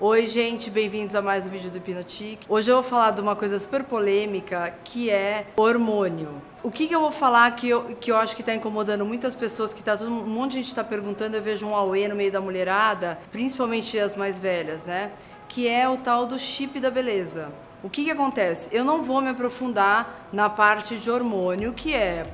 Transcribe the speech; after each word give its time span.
Oi, 0.00 0.26
gente, 0.28 0.70
bem-vindos 0.70 1.16
a 1.16 1.20
mais 1.20 1.44
um 1.44 1.50
vídeo 1.50 1.72
do 1.72 1.78
Hipnotic. 1.78 2.46
Hoje 2.48 2.70
eu 2.70 2.76
vou 2.76 2.84
falar 2.84 3.10
de 3.10 3.20
uma 3.20 3.34
coisa 3.34 3.58
super 3.58 3.82
polêmica 3.82 4.72
que 4.84 5.10
é 5.10 5.48
hormônio. 5.56 6.40
O 6.62 6.70
que, 6.70 6.86
que 6.86 6.94
eu 6.94 7.00
vou 7.00 7.10
falar 7.10 7.50
que 7.56 7.68
eu, 7.68 7.96
que 7.96 8.12
eu 8.12 8.16
acho 8.16 8.36
que 8.36 8.42
está 8.42 8.54
incomodando 8.54 9.04
muitas 9.04 9.34
pessoas, 9.34 9.74
que 9.74 9.82
tá 9.82 9.96
todo, 9.96 10.08
um 10.08 10.24
monte 10.24 10.52
de 10.52 10.58
gente 10.58 10.68
está 10.68 10.84
perguntando, 10.84 11.36
eu 11.36 11.42
vejo 11.42 11.66
um 11.66 11.74
auê 11.74 12.06
no 12.06 12.14
meio 12.14 12.30
da 12.30 12.40
mulherada, 12.40 13.18
principalmente 13.32 13.98
as 13.98 14.14
mais 14.14 14.38
velhas, 14.38 14.84
né? 14.84 15.10
Que 15.48 15.66
é 15.66 15.88
o 15.88 15.96
tal 15.96 16.26
do 16.26 16.38
chip 16.38 16.78
da 16.78 16.92
beleza. 16.92 17.50
O 17.80 17.88
que, 17.88 18.04
que 18.04 18.10
acontece? 18.10 18.68
Eu 18.72 18.84
não 18.84 19.04
vou 19.04 19.20
me 19.20 19.28
aprofundar 19.28 20.28
na 20.32 20.50
parte 20.50 20.96
de 20.96 21.08
hormônio, 21.08 21.72
que 21.72 21.94
é, 21.94 22.26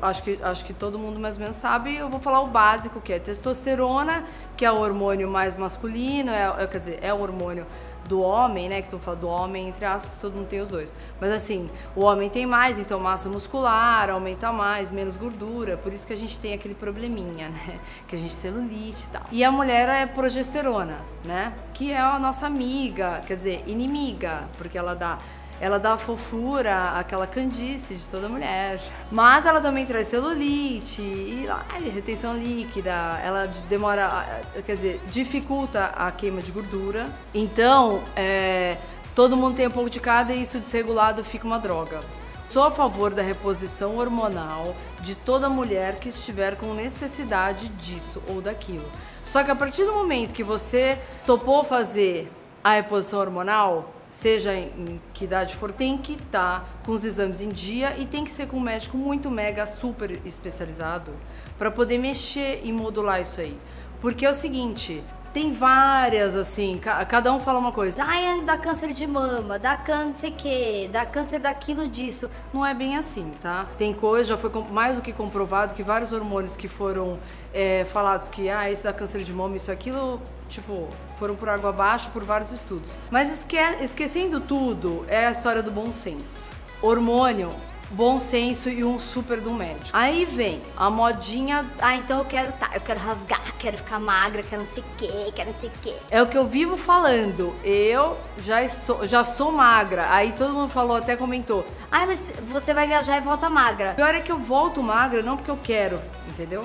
acho 0.00 0.22
que, 0.22 0.38
acho 0.40 0.64
que 0.64 0.72
todo 0.72 0.96
mundo 0.96 1.18
mais 1.18 1.34
ou 1.34 1.40
menos 1.40 1.56
sabe, 1.56 1.96
eu 1.96 2.08
vou 2.08 2.20
falar 2.20 2.40
o 2.40 2.46
básico, 2.46 3.00
que 3.00 3.12
é 3.12 3.18
testosterona, 3.18 4.24
que 4.56 4.64
é 4.64 4.70
o 4.70 4.78
hormônio 4.78 5.28
mais 5.28 5.56
masculino, 5.56 6.30
é, 6.30 6.54
é 6.56 6.66
quer 6.68 6.78
dizer, 6.78 6.98
é 7.02 7.12
o 7.12 7.20
hormônio 7.20 7.66
do 8.08 8.20
homem, 8.20 8.68
né? 8.68 8.76
Que 8.76 8.86
estão 8.86 8.98
falando 8.98 9.20
do 9.20 9.28
homem, 9.28 9.68
entre 9.68 9.84
aspas, 9.84 10.20
todo 10.20 10.34
mundo 10.34 10.46
tem 10.46 10.60
os 10.60 10.68
dois. 10.68 10.92
Mas 11.20 11.30
assim, 11.30 11.70
o 11.94 12.02
homem 12.02 12.28
tem 12.28 12.46
mais, 12.46 12.78
então 12.78 12.98
massa 13.00 13.28
muscular, 13.28 14.10
aumenta 14.10 14.52
mais, 14.52 14.90
menos 14.90 15.16
gordura. 15.16 15.76
Por 15.76 15.92
isso 15.92 16.06
que 16.06 16.12
a 16.12 16.16
gente 16.16 16.38
tem 16.38 16.52
aquele 16.52 16.74
probleminha, 16.74 17.48
né? 17.48 17.80
Que 18.06 18.16
a 18.16 18.18
gente 18.18 18.34
celulite 18.34 19.04
e 19.04 19.08
tal. 19.08 19.22
E 19.30 19.44
a 19.44 19.50
mulher 19.50 19.88
é 19.88 20.06
progesterona, 20.06 20.98
né? 21.24 21.54
Que 21.72 21.92
é 21.92 22.00
a 22.00 22.18
nossa 22.18 22.46
amiga, 22.46 23.22
quer 23.26 23.36
dizer, 23.36 23.62
inimiga, 23.66 24.48
porque 24.58 24.76
ela 24.76 24.94
dá 24.94 25.18
ela 25.62 25.78
dá 25.78 25.96
fofura, 25.96 26.98
aquela 26.98 27.24
candice 27.24 27.94
de 27.94 28.04
toda 28.06 28.28
mulher. 28.28 28.80
Mas 29.12 29.46
ela 29.46 29.60
também 29.60 29.86
traz 29.86 30.08
celulite 30.08 31.00
e 31.00 31.46
ai, 31.48 31.88
retenção 31.88 32.36
líquida. 32.36 32.90
Ela 33.24 33.46
demora, 33.68 34.42
quer 34.66 34.74
dizer, 34.74 35.00
dificulta 35.06 35.84
a 35.94 36.10
queima 36.10 36.42
de 36.42 36.50
gordura. 36.50 37.06
Então, 37.32 38.02
é, 38.16 38.76
todo 39.14 39.36
mundo 39.36 39.54
tem 39.54 39.68
um 39.68 39.70
pouco 39.70 39.88
de 39.88 40.00
cada 40.00 40.32
e 40.32 40.42
isso 40.42 40.58
desregulado 40.58 41.22
fica 41.22 41.46
uma 41.46 41.60
droga. 41.60 42.00
Sou 42.48 42.64
a 42.64 42.70
favor 42.72 43.14
da 43.14 43.22
reposição 43.22 43.98
hormonal 43.98 44.74
de 45.00 45.14
toda 45.14 45.48
mulher 45.48 46.00
que 46.00 46.08
estiver 46.08 46.56
com 46.56 46.74
necessidade 46.74 47.68
disso 47.68 48.20
ou 48.28 48.40
daquilo. 48.40 48.90
Só 49.22 49.44
que 49.44 49.50
a 49.52 49.54
partir 49.54 49.84
do 49.84 49.92
momento 49.92 50.34
que 50.34 50.42
você 50.42 50.98
topou 51.24 51.62
fazer 51.62 52.28
a 52.64 52.72
reposição 52.72 53.20
hormonal, 53.20 54.01
seja 54.12 54.54
em 54.54 55.00
que 55.14 55.24
idade 55.24 55.56
for, 55.56 55.72
tem 55.72 55.96
que 55.96 56.12
estar 56.12 56.60
tá 56.60 56.66
com 56.84 56.92
os 56.92 57.04
exames 57.04 57.40
em 57.40 57.48
dia 57.48 57.96
e 57.98 58.06
tem 58.06 58.22
que 58.22 58.30
ser 58.30 58.46
com 58.46 58.58
um 58.58 58.60
médico 58.60 58.96
muito 58.96 59.30
mega 59.30 59.66
super 59.66 60.10
especializado 60.24 61.12
para 61.58 61.70
poder 61.70 61.98
mexer 61.98 62.60
e 62.62 62.70
modular 62.70 63.20
isso 63.20 63.40
aí. 63.40 63.58
Porque 64.00 64.26
é 64.26 64.30
o 64.30 64.34
seguinte, 64.34 65.02
tem 65.32 65.52
várias, 65.52 66.36
assim, 66.36 66.78
cada 67.08 67.32
um 67.32 67.40
fala 67.40 67.58
uma 67.58 67.72
coisa. 67.72 68.04
Ai, 68.04 68.42
dá 68.42 68.58
câncer 68.58 68.92
de 68.92 69.06
mama, 69.06 69.58
dá 69.58 69.76
câncer 69.76 70.32
que, 70.32 70.88
dá 70.92 71.06
câncer 71.06 71.38
daquilo 71.38 71.88
disso. 71.88 72.30
Não 72.52 72.66
é 72.66 72.74
bem 72.74 72.96
assim, 72.96 73.32
tá? 73.40 73.66
Tem 73.78 73.94
coisa, 73.94 74.30
já 74.30 74.36
foi 74.36 74.50
mais 74.70 74.96
do 74.96 75.02
que 75.02 75.12
comprovado 75.12 75.74
que 75.74 75.82
vários 75.82 76.12
hormônios 76.12 76.54
que 76.54 76.68
foram 76.68 77.18
é, 77.54 77.84
falados 77.86 78.28
que, 78.28 78.50
ah, 78.50 78.70
esse 78.70 78.84
dá 78.84 78.92
câncer 78.92 79.24
de 79.24 79.32
mama, 79.32 79.56
isso, 79.56 79.72
aquilo, 79.72 80.20
tipo, 80.52 80.88
foram 81.18 81.34
por 81.34 81.48
água 81.48 81.70
abaixo 81.70 82.10
por 82.10 82.22
vários 82.22 82.52
estudos. 82.52 82.90
Mas 83.10 83.32
esque 83.32 83.56
esquecendo 83.80 84.40
tudo, 84.40 85.04
é 85.08 85.26
a 85.26 85.30
história 85.30 85.62
do 85.62 85.70
bom 85.70 85.92
senso. 85.92 86.52
Hormônio 86.80 87.50
bom 87.92 88.18
senso 88.18 88.68
e 88.68 88.82
um 88.82 88.98
super 88.98 89.40
do 89.40 89.52
médico. 89.52 89.90
Aí 89.92 90.24
vem 90.24 90.62
a 90.76 90.90
modinha. 90.90 91.70
Ah, 91.80 91.96
então 91.96 92.18
eu 92.20 92.24
quero 92.24 92.52
tá, 92.52 92.70
eu 92.74 92.80
quero 92.80 92.98
rasgar, 92.98 93.42
quero 93.58 93.76
ficar 93.76 94.00
magra, 94.00 94.42
quero 94.42 94.62
não 94.62 94.66
sei 94.66 94.82
o 94.82 94.96
que, 94.96 95.32
quero 95.32 95.50
não 95.50 95.58
sei 95.58 95.68
o 95.68 95.72
que. 95.80 95.94
É 96.10 96.22
o 96.22 96.26
que 96.26 96.36
eu 96.36 96.46
vivo 96.46 96.76
falando. 96.76 97.54
Eu 97.62 98.16
já 98.38 98.66
sou, 98.68 99.06
já 99.06 99.22
sou 99.22 99.52
magra. 99.52 100.06
Aí 100.10 100.32
todo 100.32 100.54
mundo 100.54 100.70
falou, 100.70 100.96
até 100.96 101.16
comentou. 101.16 101.66
Ah, 101.90 102.06
mas 102.06 102.32
você 102.50 102.72
vai 102.72 102.86
viajar 102.86 103.18
e 103.18 103.20
volta 103.20 103.50
magra. 103.50 103.94
Pior 103.94 104.14
é 104.14 104.20
que 104.20 104.32
eu 104.32 104.38
volto 104.38 104.82
magra 104.82 105.22
não 105.22 105.36
porque 105.36 105.50
eu 105.50 105.58
quero, 105.62 106.00
entendeu? 106.28 106.64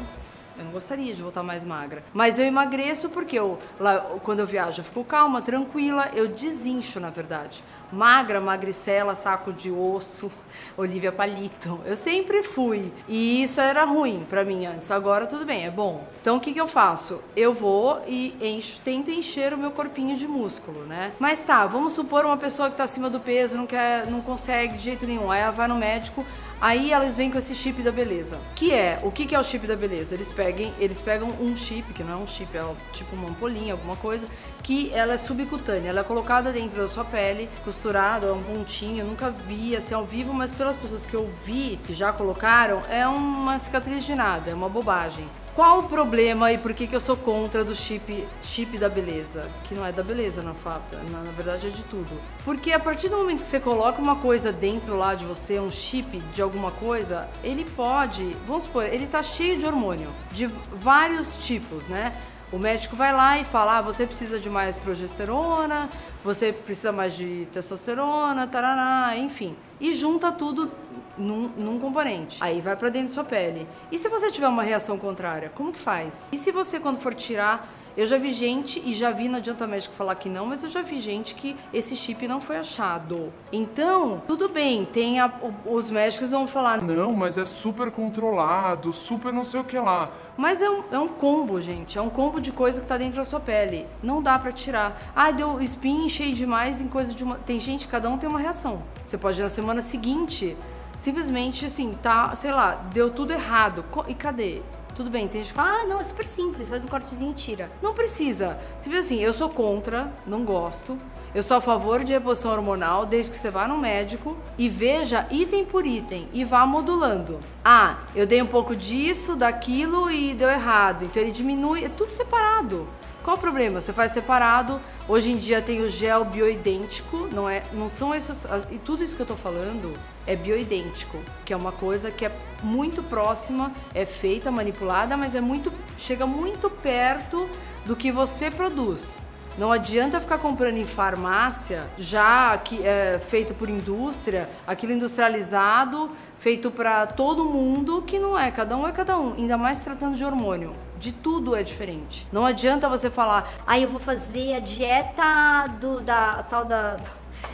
Eu 0.57 0.65
não 0.65 0.71
gostaria 0.71 1.13
de 1.13 1.21
voltar 1.21 1.43
mais 1.43 1.63
magra. 1.63 2.03
Mas 2.13 2.39
eu 2.39 2.45
emagreço 2.45 3.09
porque 3.09 3.37
eu, 3.37 3.59
lá, 3.79 3.99
quando 4.23 4.39
eu 4.39 4.47
viajo, 4.47 4.81
eu 4.81 4.85
fico 4.85 5.03
calma, 5.03 5.41
tranquila, 5.41 6.09
eu 6.13 6.27
desincho, 6.27 6.99
na 6.99 7.09
verdade. 7.09 7.63
Magra, 7.91 8.41
magricela, 8.41 9.15
saco 9.15 9.53
de 9.53 9.71
osso, 9.71 10.29
Olivia 10.75 11.11
Palito. 11.11 11.79
Eu 11.85 11.95
sempre 11.95 12.43
fui. 12.43 12.91
E 13.07 13.41
isso 13.43 13.61
era 13.61 13.85
ruim 13.85 14.25
para 14.29 14.43
mim 14.43 14.65
antes. 14.65 14.91
Agora 14.91 15.25
tudo 15.25 15.45
bem, 15.45 15.65
é 15.65 15.71
bom. 15.71 16.05
Então 16.21 16.37
o 16.37 16.39
que, 16.39 16.53
que 16.53 16.59
eu 16.59 16.67
faço? 16.67 17.21
Eu 17.35 17.53
vou 17.53 18.01
e 18.07 18.35
encho, 18.41 18.81
tento 18.83 19.09
encher 19.09 19.53
o 19.53 19.57
meu 19.57 19.71
corpinho 19.71 20.17
de 20.17 20.27
músculo, 20.27 20.83
né? 20.85 21.13
Mas 21.19 21.39
tá, 21.39 21.65
vamos 21.65 21.93
supor 21.93 22.25
uma 22.25 22.35
pessoa 22.35 22.69
que 22.69 22.75
tá 22.75 22.83
acima 22.83 23.09
do 23.09 23.19
peso, 23.19 23.55
não 23.55 23.65
quer, 23.65 24.05
não 24.07 24.21
consegue 24.21 24.75
de 24.77 24.83
jeito 24.83 25.05
nenhum. 25.07 25.31
Aí 25.31 25.41
ela 25.41 25.51
vai 25.51 25.67
no 25.67 25.75
médico, 25.75 26.25
Aí 26.59 26.91
elas 26.91 27.17
vêm 27.17 27.29
com 27.29 27.37
esse 27.37 27.53
chip 27.53 27.83
da 27.83 27.91
beleza. 27.91 28.39
Que 28.55 28.73
é, 28.73 28.99
o 29.03 29.11
que, 29.11 29.27
que 29.27 29.35
é 29.35 29.39
o 29.39 29.43
chip 29.43 29.67
da 29.67 29.75
beleza? 29.75 30.15
Eles, 30.15 30.31
peguem, 30.31 30.73
eles 30.79 30.99
pegam 30.99 31.29
um 31.39 31.55
chip, 31.55 31.93
que 31.93 32.03
não 32.03 32.13
é 32.13 32.15
um 32.15 32.25
chip, 32.25 32.57
é 32.57 32.63
tipo 32.93 33.15
uma 33.15 33.29
ampolinha, 33.29 33.73
alguma 33.73 33.95
coisa, 33.95 34.27
que 34.63 34.91
ela 34.93 35.13
é 35.13 35.17
subcutânea, 35.17 35.89
ela 35.89 35.99
é 35.99 36.03
colocada 36.03 36.51
dentro 36.51 36.81
da 36.81 36.87
sua 36.87 37.05
pele, 37.05 37.47
costurada, 37.63 38.33
um 38.33 38.41
pontinho, 38.41 38.99
eu 38.99 39.05
nunca 39.05 39.29
vi 39.29 39.75
assim 39.75 39.93
ao 39.93 40.05
vivo, 40.05 40.33
mas 40.33 40.51
pelas 40.51 40.75
pessoas 40.75 41.05
que 41.05 41.13
eu 41.13 41.29
vi 41.45 41.79
que 41.85 41.93
já 41.93 42.11
colocaram, 42.11 42.81
é 42.89 43.07
uma 43.07 43.59
cicatriz 43.59 44.03
de 44.03 44.15
nada, 44.15 44.49
é 44.49 44.53
uma 44.53 44.67
bobagem. 44.67 45.27
Qual 45.57 45.79
o 45.79 45.83
problema 45.89 46.51
e 46.51 46.57
por 46.59 46.71
que, 46.71 46.85
que 46.85 46.95
eu 46.95 46.99
sou 46.99 47.17
contra 47.17 47.63
do 47.63 47.73
chip, 47.73 48.27
chip 48.43 48.77
da 48.77 48.87
beleza? 48.87 49.49
Que 49.63 49.73
não 49.73 49.83
é 49.83 49.91
da 49.91 50.03
beleza, 50.03 50.43
na 50.43 50.53
fato, 50.53 50.95
na, 51.09 51.23
na, 51.23 51.31
verdade 51.31 51.65
é 51.65 51.69
de 51.71 51.83
tudo. 51.85 52.11
Porque 52.45 52.71
a 52.71 52.79
partir 52.79 53.09
do 53.09 53.17
momento 53.17 53.41
que 53.41 53.47
você 53.47 53.59
coloca 53.59 53.99
uma 53.99 54.17
coisa 54.17 54.51
dentro 54.51 54.95
lá 54.95 55.15
de 55.15 55.25
você, 55.25 55.59
um 55.59 55.71
chip 55.71 56.19
de 56.31 56.43
alguma 56.43 56.69
coisa, 56.69 57.27
ele 57.43 57.65
pode, 57.75 58.37
vamos 58.45 58.65
supor, 58.65 58.83
ele 58.83 59.07
tá 59.07 59.23
cheio 59.23 59.57
de 59.57 59.65
hormônio, 59.65 60.11
de 60.31 60.45
vários 60.45 61.35
tipos, 61.37 61.87
né? 61.87 62.13
O 62.51 62.57
médico 62.57 62.95
vai 62.95 63.13
lá 63.13 63.37
e 63.37 63.43
fala: 63.43 63.79
ah, 63.79 63.81
você 63.81 64.05
precisa 64.05 64.39
de 64.39 64.49
mais 64.49 64.77
progesterona, 64.77 65.89
você 66.23 66.53
precisa 66.53 66.91
mais 66.91 67.13
de 67.13 67.47
testosterona, 67.51 68.47
tarará, 68.47 69.17
enfim. 69.17 69.55
E 69.79 69.93
junta 69.93 70.31
tudo 70.31 70.71
num, 71.17 71.49
num 71.57 71.79
componente. 71.79 72.37
Aí 72.41 72.61
vai 72.61 72.75
para 72.75 72.89
dentro 72.89 73.09
da 73.09 73.13
sua 73.13 73.23
pele. 73.23 73.67
E 73.91 73.97
se 73.97 74.07
você 74.07 74.31
tiver 74.31 74.47
uma 74.47 74.63
reação 74.63 74.97
contrária, 74.97 75.51
como 75.53 75.73
que 75.73 75.79
faz? 75.79 76.29
E 76.31 76.37
se 76.37 76.51
você, 76.51 76.79
quando 76.79 76.99
for 76.99 77.13
tirar 77.13 77.76
eu 77.97 78.05
já 78.05 78.19
vi 78.19 78.31
gente, 78.31 78.79
e 78.85 78.93
já 78.93 79.09
vi, 79.09 79.27
não 79.27 79.39
adianta 79.39 79.65
médico 79.65 79.95
falar 79.95 80.13
que 80.13 80.29
não, 80.29 80.45
mas 80.45 80.63
eu 80.63 80.69
já 80.69 80.83
vi 80.83 80.99
gente 80.99 81.33
que 81.33 81.57
esse 81.73 81.95
chip 81.95 82.27
não 82.27 82.39
foi 82.39 82.57
achado. 82.57 83.33
Então, 83.51 84.21
tudo 84.27 84.47
bem, 84.47 84.85
tem 84.85 85.19
a, 85.19 85.33
os 85.65 85.89
médicos 85.89 86.29
vão 86.29 86.45
falar. 86.45 86.79
Não, 86.79 87.11
mas 87.13 87.39
é 87.39 87.43
super 87.43 87.89
controlado, 87.89 88.93
super 88.93 89.33
não 89.33 89.43
sei 89.43 89.61
o 89.61 89.63
que 89.63 89.79
lá. 89.79 90.11
Mas 90.37 90.61
é 90.61 90.69
um, 90.69 90.83
é 90.91 90.99
um 90.99 91.07
combo, 91.07 91.59
gente. 91.59 91.97
É 91.97 92.01
um 92.01 92.09
combo 92.09 92.39
de 92.39 92.51
coisa 92.51 92.79
que 92.79 92.85
tá 92.85 92.95
dentro 92.99 93.15
da 93.15 93.23
sua 93.23 93.39
pele. 93.39 93.87
Não 94.03 94.21
dá 94.21 94.37
pra 94.37 94.51
tirar. 94.51 95.11
Ah, 95.15 95.31
deu 95.31 95.59
espinho, 95.59 96.05
enchei 96.05 96.31
demais 96.33 96.79
em 96.79 96.87
coisa 96.87 97.15
de 97.15 97.23
uma. 97.23 97.37
Tem 97.37 97.59
gente, 97.59 97.87
cada 97.87 98.07
um 98.07 98.19
tem 98.19 98.29
uma 98.29 98.39
reação. 98.39 98.83
Você 99.03 99.17
pode 99.17 99.39
ir 99.39 99.43
na 99.43 99.49
semana 99.49 99.81
seguinte 99.81 100.55
simplesmente 100.97 101.65
assim, 101.65 101.93
tá, 102.01 102.35
sei 102.35 102.51
lá, 102.51 102.71
deu 102.91 103.09
tudo 103.09 103.31
errado. 103.31 103.85
E 104.07 104.13
cadê? 104.13 104.61
Tudo 104.97 105.11
bem, 105.11 105.27
tem 105.27 105.43
gente 105.43 105.51
que 105.51 105.55
fala, 105.55 105.81
ah, 105.81 105.85
não, 105.85 106.01
é 106.01 106.03
super 106.03 106.25
simples, 106.25 106.69
faz 106.69 106.83
um 106.83 106.87
cortezinho 106.87 107.29
e 107.29 107.35
tira. 107.35 107.69
Não 107.83 107.93
precisa. 107.93 108.57
Se 108.79 108.89
vê 108.89 108.97
assim, 108.97 109.19
eu 109.19 109.31
sou 109.31 109.47
contra, 109.47 110.11
não 110.25 110.43
gosto. 110.43 110.97
Eu 111.35 111.43
sou 111.43 111.57
a 111.57 111.61
favor 111.61 112.03
de 112.03 112.13
reposição 112.13 112.51
hormonal, 112.51 113.05
desde 113.05 113.29
que 113.29 113.37
você 113.37 113.51
vá 113.51 113.67
no 113.67 113.77
médico 113.77 114.35
e 114.57 114.67
veja 114.67 115.27
item 115.29 115.63
por 115.63 115.85
item 115.85 116.27
e 116.33 116.43
vá 116.43 116.65
modulando. 116.65 117.39
Ah, 117.63 117.97
eu 118.15 118.25
dei 118.25 118.41
um 118.41 118.47
pouco 118.47 118.75
disso, 118.75 119.35
daquilo 119.35 120.09
e 120.09 120.33
deu 120.33 120.49
errado. 120.49 121.05
Então 121.05 121.21
ele 121.21 121.31
diminui, 121.31 121.85
é 121.85 121.89
tudo 121.89 122.11
separado. 122.11 122.87
Qual 123.27 123.35
o 123.35 123.39
problema? 123.41 123.81
Você 123.81 123.91
faz 123.91 124.13
separado. 124.13 124.79
Hoje 125.05 125.33
em 125.33 125.35
dia 125.35 125.61
tem 125.61 125.81
o 125.81 125.89
gel 125.89 126.23
bioidêntico, 126.23 127.27
não 127.29 127.49
é? 127.49 127.61
Não 127.73 127.89
são 127.89 128.13
essas 128.13 128.47
e 128.71 128.77
tudo 128.77 129.03
isso 129.03 129.17
que 129.17 129.21
eu 129.21 129.25
tô 129.25 129.35
falando 129.35 129.99
é 130.25 130.33
bioidêntico, 130.33 131.19
que 131.43 131.51
é 131.51 131.57
uma 131.57 131.73
coisa 131.73 132.09
que 132.09 132.25
é 132.25 132.31
muito 132.63 133.03
próxima, 133.03 133.73
é 133.93 134.05
feita, 134.05 134.49
manipulada, 134.49 135.17
mas 135.17 135.35
é 135.35 135.41
muito 135.41 135.73
chega 135.97 136.25
muito 136.25 136.69
perto 136.69 137.49
do 137.85 137.97
que 137.97 138.13
você 138.13 138.49
produz. 138.49 139.25
Não 139.57 139.73
adianta 139.73 140.21
ficar 140.21 140.37
comprando 140.37 140.77
em 140.77 140.85
farmácia 140.85 141.85
já 141.97 142.57
que 142.57 142.79
é 142.87 143.19
feito 143.19 143.53
por 143.53 143.69
indústria, 143.69 144.49
aquilo 144.65 144.93
industrializado, 144.93 146.11
feito 146.39 146.71
para 146.71 147.05
todo 147.05 147.43
mundo, 147.43 148.01
que 148.03 148.17
não 148.19 148.39
é, 148.39 148.49
cada 148.51 148.77
um 148.77 148.87
é 148.87 148.93
cada 148.93 149.17
um, 149.17 149.33
ainda 149.33 149.57
mais 149.57 149.79
tratando 149.79 150.15
de 150.15 150.23
hormônio 150.23 150.86
de 150.99 151.11
tudo 151.11 151.55
é 151.55 151.63
diferente. 151.63 152.27
Não 152.31 152.45
adianta 152.45 152.89
você 152.89 153.09
falar, 153.09 153.51
aí 153.65 153.81
ah, 153.81 153.85
eu 153.85 153.89
vou 153.89 153.99
fazer 153.99 154.53
a 154.55 154.59
dieta 154.59 155.67
do 155.79 156.01
da 156.01 156.43
tal 156.43 156.65
da 156.65 156.97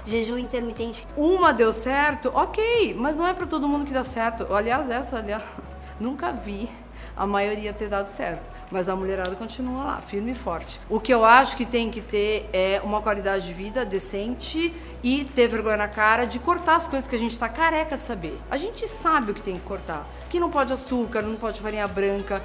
jejum 0.05 0.37
intermitente. 0.37 1.05
Uma 1.15 1.53
deu 1.53 1.71
certo, 1.71 2.31
ok, 2.33 2.95
mas 2.97 3.15
não 3.15 3.27
é 3.27 3.33
para 3.33 3.45
todo 3.45 3.67
mundo 3.67 3.85
que 3.85 3.93
dá 3.93 4.03
certo. 4.03 4.53
Aliás, 4.53 4.89
essa 4.89 5.17
aliás, 5.17 5.43
nunca 5.99 6.31
vi 6.31 6.69
a 7.15 7.25
maioria 7.25 7.73
ter 7.73 7.87
dado 7.87 8.07
certo. 8.07 8.49
Mas 8.71 8.89
a 8.89 8.95
mulherada 8.95 9.35
continua 9.35 9.83
lá, 9.83 10.01
firme 10.01 10.31
e 10.31 10.35
forte. 10.35 10.79
O 10.89 10.99
que 10.99 11.13
eu 11.13 11.23
acho 11.23 11.55
que 11.55 11.65
tem 11.65 11.91
que 11.91 12.01
ter 12.01 12.49
é 12.51 12.81
uma 12.83 13.01
qualidade 13.01 13.45
de 13.45 13.53
vida 13.53 13.85
decente 13.85 14.73
e 15.03 15.25
ter 15.35 15.47
vergonha 15.47 15.77
na 15.77 15.87
cara 15.87 16.25
de 16.25 16.39
cortar 16.39 16.77
as 16.77 16.87
coisas 16.87 17.07
que 17.07 17.15
a 17.15 17.19
gente 17.19 17.37
tá 17.37 17.49
careca 17.49 17.97
de 17.97 18.03
saber. 18.03 18.39
A 18.49 18.57
gente 18.57 18.87
sabe 18.87 19.31
o 19.31 19.33
que 19.33 19.43
tem 19.43 19.55
que 19.55 19.61
cortar. 19.61 20.07
Que 20.29 20.39
não 20.39 20.49
pode 20.49 20.73
açúcar, 20.73 21.21
não 21.21 21.35
pode 21.35 21.61
farinha 21.61 21.87
branca, 21.87 22.41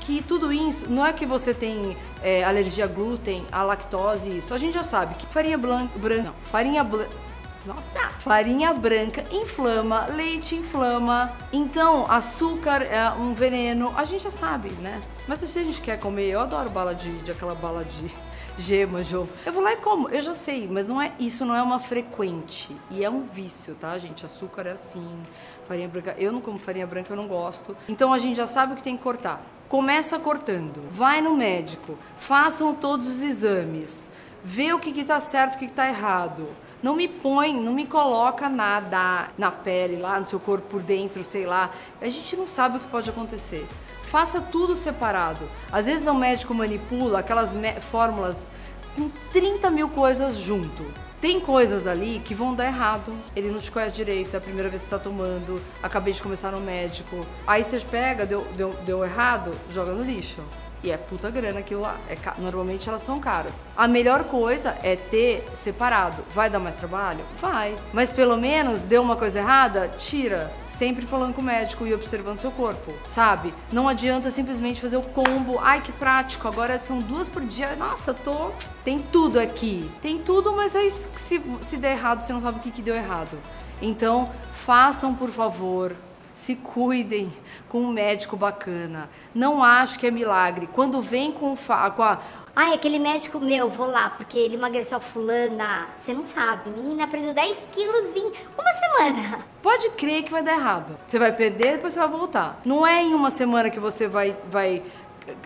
que 0.00 0.22
tudo 0.22 0.52
isso 0.52 0.88
não 0.88 1.04
é 1.04 1.12
que 1.12 1.26
você 1.26 1.52
tem 1.52 1.96
é, 2.22 2.44
alergia 2.44 2.84
a 2.84 2.86
glúten, 2.86 3.44
a 3.50 3.62
lactose, 3.62 4.38
isso. 4.38 4.54
A 4.54 4.58
gente 4.58 4.74
já 4.74 4.84
sabe 4.84 5.16
que 5.16 5.26
farinha 5.26 5.58
branca 5.58 5.98
não, 6.22 6.34
farinha 6.44 6.84
branca 6.84 7.24
nossa! 7.66 8.08
Farinha 8.20 8.72
branca 8.72 9.24
inflama, 9.32 10.06
leite 10.06 10.54
inflama. 10.54 11.32
Então, 11.52 12.10
açúcar 12.10 12.82
é 12.82 13.10
um 13.10 13.34
veneno. 13.34 13.92
A 13.96 14.04
gente 14.04 14.24
já 14.24 14.30
sabe, 14.30 14.70
né? 14.82 15.00
Mas 15.26 15.40
se 15.40 15.58
a 15.58 15.62
gente 15.62 15.80
quer 15.80 15.98
comer, 15.98 16.28
eu 16.28 16.40
adoro 16.40 16.68
bala 16.68 16.94
de, 16.94 17.10
de 17.20 17.30
aquela 17.30 17.54
bala 17.54 17.84
de 17.84 18.10
gema 18.58 19.02
de 19.02 19.16
ovo. 19.16 19.28
Eu 19.44 19.52
vou 19.52 19.62
lá 19.62 19.72
e 19.72 19.76
como, 19.76 20.08
eu 20.10 20.20
já 20.20 20.34
sei, 20.34 20.68
mas 20.68 20.86
não 20.86 21.00
é 21.00 21.12
isso 21.18 21.44
não 21.44 21.54
é 21.54 21.62
uma 21.62 21.78
frequente. 21.78 22.76
E 22.90 23.02
é 23.02 23.10
um 23.10 23.22
vício, 23.22 23.74
tá, 23.74 23.96
gente? 23.98 24.24
Açúcar 24.24 24.66
é 24.66 24.72
assim, 24.72 25.22
farinha 25.66 25.88
branca. 25.88 26.14
Eu 26.18 26.32
não 26.32 26.40
como 26.40 26.58
farinha 26.58 26.86
branca, 26.86 27.12
eu 27.12 27.16
não 27.16 27.26
gosto. 27.26 27.76
Então 27.88 28.12
a 28.12 28.18
gente 28.18 28.36
já 28.36 28.46
sabe 28.46 28.74
o 28.74 28.76
que 28.76 28.82
tem 28.82 28.96
que 28.96 29.02
cortar. 29.02 29.40
Começa 29.68 30.18
cortando, 30.18 30.82
vai 30.90 31.20
no 31.20 31.34
médico, 31.34 31.98
façam 32.18 32.74
todos 32.74 33.08
os 33.08 33.22
exames, 33.22 34.10
vê 34.44 34.72
o 34.72 34.78
que 34.78 34.90
está 35.00 35.18
certo, 35.18 35.54
o 35.54 35.58
que 35.58 35.64
está 35.64 35.88
errado. 35.88 36.46
Não 36.84 36.94
me 36.94 37.08
põe, 37.08 37.58
não 37.58 37.72
me 37.72 37.86
coloca 37.86 38.46
nada 38.46 39.30
na 39.38 39.50
pele, 39.50 39.96
lá 39.96 40.18
no 40.18 40.26
seu 40.26 40.38
corpo 40.38 40.68
por 40.68 40.82
dentro, 40.82 41.24
sei 41.24 41.46
lá. 41.46 41.70
A 41.98 42.10
gente 42.10 42.36
não 42.36 42.46
sabe 42.46 42.76
o 42.76 42.80
que 42.80 42.88
pode 42.88 43.08
acontecer. 43.08 43.66
Faça 44.02 44.38
tudo 44.38 44.74
separado. 44.74 45.48
Às 45.72 45.86
vezes 45.86 46.06
o 46.06 46.12
médico 46.12 46.52
manipula 46.52 47.20
aquelas 47.20 47.54
fórmulas 47.80 48.50
com 48.94 49.08
30 49.32 49.70
mil 49.70 49.88
coisas 49.88 50.36
junto. 50.36 50.84
Tem 51.22 51.40
coisas 51.40 51.86
ali 51.86 52.20
que 52.22 52.34
vão 52.34 52.54
dar 52.54 52.66
errado. 52.66 53.14
Ele 53.34 53.50
não 53.50 53.60
te 53.60 53.70
conhece 53.70 53.96
direito, 53.96 54.34
é 54.34 54.36
a 54.36 54.42
primeira 54.42 54.68
vez 54.68 54.82
que 54.82 54.88
você 54.90 54.94
tá 54.94 55.02
tomando, 55.02 55.58
acabei 55.82 56.12
de 56.12 56.20
começar 56.20 56.50
no 56.52 56.60
médico. 56.60 57.26
Aí 57.46 57.64
você 57.64 57.80
pega, 57.80 58.26
deu, 58.26 58.46
deu, 58.58 58.74
deu 58.84 59.02
errado, 59.02 59.52
joga 59.70 59.92
no 59.92 60.04
lixo. 60.04 60.42
E 60.84 60.90
é 60.90 60.98
puta 60.98 61.30
grana 61.30 61.60
aquilo 61.60 61.80
lá. 61.80 61.96
É, 62.06 62.16
normalmente 62.38 62.90
elas 62.90 63.00
são 63.00 63.18
caras. 63.18 63.64
A 63.74 63.88
melhor 63.88 64.24
coisa 64.24 64.76
é 64.82 64.94
ter 64.94 65.42
separado. 65.54 66.22
Vai 66.30 66.50
dar 66.50 66.58
mais 66.58 66.76
trabalho? 66.76 67.24
Vai. 67.40 67.74
Mas 67.90 68.12
pelo 68.12 68.36
menos 68.36 68.84
deu 68.84 69.00
uma 69.00 69.16
coisa 69.16 69.38
errada, 69.38 69.88
tira. 69.98 70.52
Sempre 70.68 71.06
falando 71.06 71.34
com 71.34 71.40
o 71.40 71.44
médico 71.44 71.86
e 71.86 71.94
observando 71.94 72.38
seu 72.38 72.50
corpo, 72.50 72.92
sabe? 73.08 73.54
Não 73.72 73.88
adianta 73.88 74.30
simplesmente 74.30 74.78
fazer 74.78 74.98
o 74.98 75.02
combo. 75.02 75.58
Ai, 75.58 75.80
que 75.80 75.92
prático, 75.92 76.46
agora 76.46 76.78
são 76.78 76.98
duas 76.98 77.30
por 77.30 77.42
dia. 77.42 77.74
Nossa, 77.76 78.12
tô. 78.12 78.50
Tem 78.84 78.98
tudo 78.98 79.40
aqui. 79.40 79.90
Tem 80.02 80.18
tudo, 80.18 80.52
mas 80.54 80.76
aí 80.76 80.90
se, 80.90 81.40
se 81.62 81.76
der 81.78 81.92
errado, 81.92 82.20
você 82.20 82.32
não 82.32 82.42
sabe 82.42 82.58
o 82.58 82.62
que, 82.62 82.70
que 82.70 82.82
deu 82.82 82.94
errado. 82.94 83.38
Então, 83.80 84.30
façam, 84.52 85.14
por 85.14 85.30
favor, 85.30 85.94
se 86.34 86.56
cuidem 86.56 87.32
com 87.68 87.80
um 87.80 87.92
médico 87.92 88.36
bacana. 88.36 89.08
Não 89.34 89.62
acho 89.62 89.98
que 89.98 90.06
é 90.06 90.10
milagre. 90.10 90.68
Quando 90.72 91.00
vem 91.00 91.32
com, 91.32 91.56
com 91.56 92.02
a. 92.02 92.20
Ai, 92.56 92.74
aquele 92.74 93.00
médico 93.00 93.40
meu, 93.40 93.68
vou 93.68 93.86
lá, 93.86 94.10
porque 94.10 94.38
ele 94.38 94.54
emagreceu 94.54 94.98
a 94.98 95.00
fulana. 95.00 95.88
Você 95.96 96.12
não 96.12 96.24
sabe, 96.24 96.70
menina 96.70 97.08
perdeu 97.08 97.34
10 97.34 97.58
quilos 97.72 98.16
em 98.16 98.32
uma 98.56 98.72
semana. 98.72 99.44
Pode 99.60 99.90
crer 99.90 100.22
que 100.22 100.30
vai 100.30 100.42
dar 100.42 100.52
errado. 100.52 100.96
Você 101.06 101.18
vai 101.18 101.32
perder, 101.32 101.76
depois 101.76 101.94
você 101.94 101.98
vai 101.98 102.08
voltar. 102.08 102.60
Não 102.64 102.86
é 102.86 103.02
em 103.02 103.14
uma 103.14 103.30
semana 103.30 103.70
que 103.70 103.80
você 103.80 104.06
vai, 104.06 104.36
vai 104.48 104.84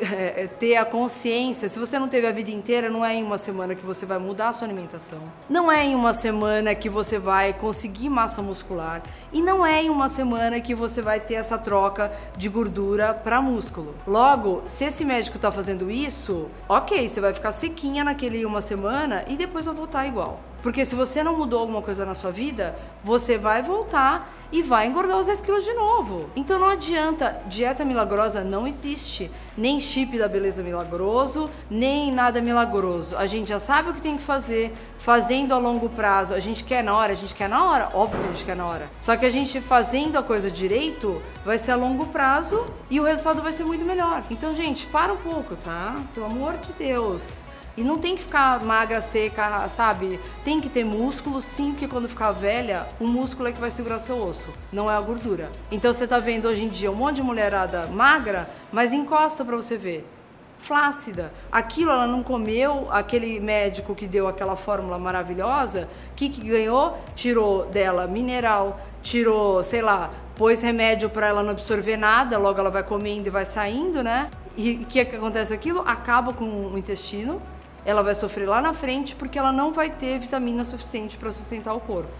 é, 0.00 0.44
é, 0.44 0.46
ter 0.46 0.76
a 0.76 0.84
consciência. 0.84 1.69
Se 1.69 1.78
você 1.78 1.98
não 1.98 2.08
teve 2.08 2.26
a 2.26 2.32
vida 2.32 2.50
inteira, 2.50 2.88
não 2.90 3.04
é 3.04 3.14
em 3.14 3.22
uma 3.22 3.38
semana 3.38 3.75
que 3.75 3.84
você 3.84 4.04
vai 4.04 4.19
mudar 4.19 4.48
a 4.48 4.52
sua 4.52 4.66
alimentação. 4.66 5.19
Não 5.48 5.70
é 5.70 5.84
em 5.84 5.94
uma 5.94 6.12
semana 6.12 6.75
que 6.75 6.88
você 6.88 7.19
vai 7.19 7.52
conseguir 7.52 8.08
massa 8.08 8.42
muscular. 8.42 9.02
E 9.32 9.40
não 9.40 9.64
é 9.64 9.82
em 9.82 9.90
uma 9.90 10.08
semana 10.08 10.60
que 10.60 10.75
você 10.75 11.00
vai 11.00 11.20
ter 11.20 11.34
essa 11.34 11.56
troca 11.56 12.12
de 12.36 12.48
gordura 12.48 13.14
para 13.14 13.40
músculo. 13.40 13.94
Logo, 14.06 14.62
se 14.66 14.84
esse 14.84 15.04
médico 15.04 15.36
está 15.36 15.52
fazendo 15.52 15.90
isso, 15.90 16.48
ok, 16.69 17.08
você 17.08 17.20
vai 17.20 17.32
ficar 17.32 17.52
sequinha 17.52 18.02
naquele 18.02 18.44
uma 18.44 18.60
semana 18.60 19.24
e 19.28 19.36
depois 19.36 19.66
vai 19.66 19.74
voltar 19.74 20.06
igual. 20.06 20.40
Porque 20.62 20.84
se 20.84 20.96
você 20.96 21.22
não 21.22 21.36
mudou 21.36 21.60
alguma 21.60 21.82
coisa 21.82 22.04
na 22.04 22.14
sua 22.14 22.32
vida, 22.32 22.76
você 23.04 23.38
vai 23.38 23.62
voltar 23.62 24.38
e 24.50 24.62
vai 24.62 24.86
engordar 24.86 25.18
os 25.18 25.26
10 25.26 25.40
quilos 25.40 25.64
de 25.64 25.72
novo. 25.74 26.28
Então 26.34 26.58
não 26.58 26.68
adianta, 26.68 27.40
dieta 27.46 27.84
milagrosa 27.84 28.42
não 28.42 28.66
existe. 28.66 29.30
Nem 29.56 29.80
chip 29.80 30.16
da 30.16 30.28
beleza 30.28 30.62
milagroso, 30.62 31.50
nem 31.68 32.12
nada 32.12 32.40
milagroso. 32.40 33.16
A 33.16 33.26
gente 33.26 33.48
já 33.48 33.58
sabe 33.58 33.90
o 33.90 33.94
que 33.94 34.00
tem 34.00 34.16
que 34.16 34.22
fazer, 34.22 34.72
fazendo 34.98 35.52
a 35.52 35.58
longo 35.58 35.88
prazo. 35.88 36.32
A 36.32 36.40
gente 36.40 36.62
quer 36.62 36.82
na 36.82 36.96
hora, 36.96 37.12
a 37.12 37.16
gente 37.16 37.34
quer 37.34 37.48
na 37.48 37.64
hora, 37.64 37.90
óbvio 37.92 38.20
que 38.20 38.26
a 38.26 38.30
gente 38.30 38.44
quer 38.44 38.56
na 38.56 38.66
hora. 38.66 38.88
Só 39.00 39.16
que 39.16 39.26
a 39.26 39.30
gente 39.30 39.60
fazendo 39.60 40.16
a 40.16 40.22
coisa 40.22 40.50
direito 40.50 41.20
vai 41.44 41.58
ser 41.58 41.72
a 41.72 41.76
longo 41.76 42.06
prazo 42.06 42.64
e 42.88 43.00
o 43.00 43.04
resultado 43.04 43.42
vai 43.42 43.52
ser 43.52 43.64
muito 43.64 43.84
melhor. 43.84 44.22
Então, 44.30 44.54
gente, 44.54 44.86
para 44.86 45.12
um 45.12 45.16
pouco, 45.16 45.56
tá? 45.56 45.96
Pelo 46.14 46.26
amor 46.26 46.54
de 46.58 46.72
Deus. 46.74 47.47
E 47.78 47.84
não 47.84 47.96
tem 47.96 48.16
que 48.16 48.25
ficar 48.25 48.60
magra, 48.64 49.00
seca, 49.00 49.69
sabe? 49.69 50.19
Tem 50.42 50.60
que 50.60 50.69
ter 50.69 50.82
músculo, 50.82 51.40
sim, 51.40 51.70
porque 51.70 51.86
quando 51.86 52.08
ficar 52.08 52.32
velha, 52.32 52.88
o 52.98 53.06
músculo 53.06 53.48
é 53.48 53.52
que 53.52 53.60
vai 53.60 53.70
segurar 53.70 54.00
seu 54.00 54.20
osso, 54.20 54.48
não 54.72 54.90
é 54.90 54.96
a 54.96 55.00
gordura. 55.00 55.48
Então 55.70 55.92
você 55.92 56.04
tá 56.04 56.19
vendo 56.19 56.48
hoje 56.48 56.64
em 56.64 56.69
dia 56.69 56.90
um 56.90 56.96
monte 56.96 57.16
de 57.16 57.22
mulherada 57.22 57.86
magra, 57.86 58.50
mas 58.72 58.92
encosta 58.92 59.44
para 59.44 59.54
você 59.54 59.76
ver. 59.76 60.04
Flácida. 60.58 61.32
Aquilo 61.52 61.92
ela 61.92 62.04
não 62.04 62.20
comeu, 62.20 62.88
aquele 62.90 63.38
médico 63.38 63.94
que 63.94 64.08
deu 64.08 64.26
aquela 64.26 64.56
fórmula 64.56 64.98
maravilhosa, 64.98 65.88
o 66.10 66.14
que, 66.16 66.28
que 66.28 66.48
ganhou? 66.48 66.98
Tirou 67.14 67.66
dela 67.66 68.08
mineral, 68.08 68.81
tirou, 69.04 69.62
sei 69.62 69.82
lá, 69.82 70.10
pôs 70.34 70.62
remédio 70.62 71.08
para 71.08 71.28
ela 71.28 71.44
não 71.44 71.50
absorver 71.50 71.96
nada, 71.96 72.38
logo 72.38 72.58
ela 72.58 72.70
vai 72.72 72.82
comendo 72.82 73.28
e 73.28 73.31
vai 73.31 73.44
saindo, 73.44 74.02
né? 74.02 74.28
E 74.56 74.72
o 74.72 74.86
que, 74.86 75.04
que 75.04 75.14
acontece 75.14 75.54
aquilo? 75.54 75.84
Acaba 75.86 76.32
com 76.32 76.44
o 76.44 76.76
intestino, 76.76 77.40
ela 77.84 78.02
vai 78.02 78.14
sofrer 78.14 78.48
lá 78.48 78.60
na 78.60 78.72
frente 78.72 79.14
porque 79.14 79.38
ela 79.38 79.52
não 79.52 79.72
vai 79.72 79.90
ter 79.90 80.19
vitamina 80.19 80.64
suficiente 80.64 81.16
para 81.16 81.32
sustentar 81.32 81.75
o 81.75 81.80
corpo. 81.80 82.10